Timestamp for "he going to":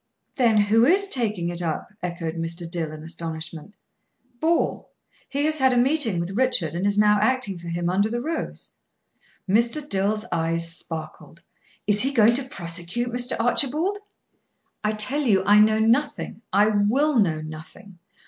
12.01-12.49